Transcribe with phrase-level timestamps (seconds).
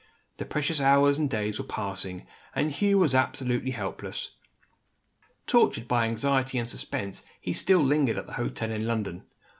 [0.37, 4.31] The precious hours and days were passing and Hugh was absolutely helpless.
[5.45, 9.25] Tortured by anxiety and suspense, he still lingered at the hotel in London.